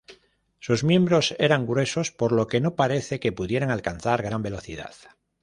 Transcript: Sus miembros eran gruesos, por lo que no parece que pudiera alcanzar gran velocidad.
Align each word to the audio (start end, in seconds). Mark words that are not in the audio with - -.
Sus 0.57 0.83
miembros 0.83 1.35
eran 1.37 1.67
gruesos, 1.67 2.09
por 2.11 2.31
lo 2.31 2.47
que 2.47 2.59
no 2.59 2.75
parece 2.75 3.19
que 3.19 3.31
pudiera 3.31 3.71
alcanzar 3.71 4.23
gran 4.23 4.41
velocidad. 4.41 4.91